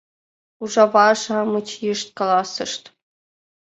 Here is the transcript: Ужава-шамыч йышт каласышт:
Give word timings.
Ужава-шамыч 0.63 1.67
йышт 1.85 2.07
каласышт: 2.17 2.83